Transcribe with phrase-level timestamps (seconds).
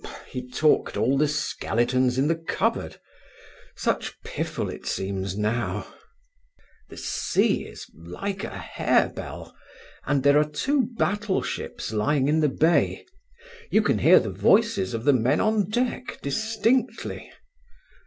[0.27, 2.99] "He talked all the skeletons in the cupboard
[3.75, 5.93] such piffle it seems, now!
[6.89, 9.55] The sea is like a harebell,
[10.07, 13.05] and there are two battleships lying in the bay.
[13.69, 17.31] You can hear the voices of the men on deck distinctly.